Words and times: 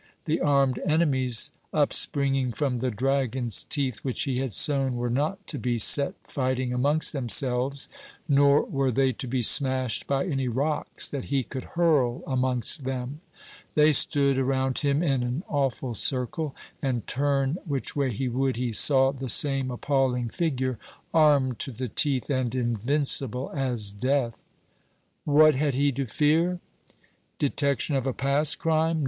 The 0.25 0.39
armed 0.41 0.79
enemies 0.83 1.51
up 1.71 1.93
springing 1.93 2.53
from 2.53 2.77
the 2.79 2.89
dragon's 2.89 3.65
teeth 3.69 3.99
which 3.99 4.23
he 4.23 4.39
had 4.39 4.51
sown 4.51 4.95
were 4.95 5.11
not 5.11 5.45
to 5.45 5.59
be 5.59 5.77
set 5.77 6.15
fighting 6.23 6.73
amongst 6.73 7.13
themselves, 7.13 7.87
nor 8.27 8.65
were 8.65 8.91
they 8.91 9.13
to 9.13 9.27
be 9.27 9.43
smashed 9.43 10.07
by 10.07 10.25
any 10.25 10.47
rocks 10.47 11.07
that 11.07 11.25
he 11.25 11.43
could 11.43 11.65
hurl 11.77 12.23
amongst 12.25 12.83
them. 12.83 13.21
They 13.75 13.93
stood 13.93 14.39
around 14.39 14.79
him 14.79 15.03
in 15.03 15.21
an 15.21 15.43
awful 15.47 15.93
circle, 15.93 16.55
and 16.81 17.05
turn 17.05 17.59
which 17.65 17.95
way 17.95 18.11
he 18.11 18.27
would, 18.27 18.55
he 18.57 18.71
saw 18.71 19.11
the 19.11 19.29
same 19.29 19.69
appalling 19.69 20.29
figure, 20.29 20.79
armed 21.13 21.59
to 21.59 21.71
the 21.71 21.89
teeth, 21.89 22.27
and 22.27 22.55
invincible 22.55 23.51
as 23.53 23.91
death. 23.91 24.41
What 25.25 25.53
had 25.53 25.75
he 25.75 25.91
to 25.91 26.07
fear? 26.07 26.59
Detection 27.37 27.95
of 27.95 28.07
a 28.07 28.13
past 28.13 28.57
crime? 28.57 28.99